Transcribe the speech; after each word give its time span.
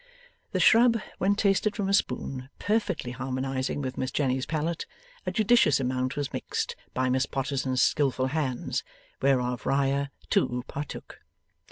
The 0.51 0.59
shrub, 0.59 0.97
when 1.19 1.35
tasted 1.35 1.75
from 1.75 1.87
a 1.87 1.93
spoon, 1.93 2.49
perfectly 2.57 3.11
harmonizing 3.11 3.83
with 3.83 3.99
Miss 3.99 4.09
Jenny's 4.09 4.47
palate, 4.47 4.87
a 5.27 5.31
judicious 5.31 5.79
amount 5.79 6.15
was 6.15 6.33
mixed 6.33 6.75
by 6.95 7.07
Miss 7.07 7.27
Potterson's 7.27 7.83
skilful 7.83 8.29
hands, 8.33 8.83
whereof 9.21 9.67
Riah 9.67 10.07
too 10.31 10.63
partook. 10.67 11.19